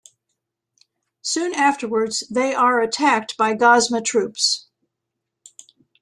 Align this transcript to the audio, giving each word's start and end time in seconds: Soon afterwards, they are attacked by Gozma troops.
Soon 1.21 1.53
afterwards, 1.53 2.21
they 2.27 2.55
are 2.55 2.81
attacked 2.81 3.37
by 3.37 3.53
Gozma 3.53 4.03
troops. 4.03 4.65